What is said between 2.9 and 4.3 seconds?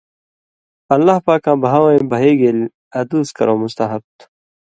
ادُوس کَرٶں مستحب تھُو۔